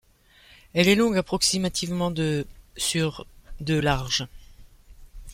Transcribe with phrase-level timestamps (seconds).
[0.73, 3.27] Elle est longue approximativement de sur
[3.59, 4.25] de large.